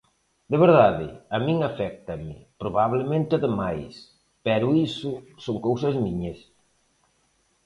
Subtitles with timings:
[0.51, 3.93] De verdade, a min aféctame, probablemente de máis,
[4.45, 5.11] pero iso
[5.43, 6.39] son cousas miñas.